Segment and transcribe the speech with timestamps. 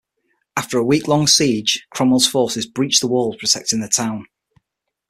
[0.57, 4.25] After a week-long siege, Cromwell's forces breached the walls protecting the town.